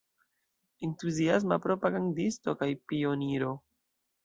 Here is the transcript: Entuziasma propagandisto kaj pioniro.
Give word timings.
Entuziasma 0.87 1.59
propagandisto 1.67 2.57
kaj 2.63 2.71
pioniro. 2.93 3.55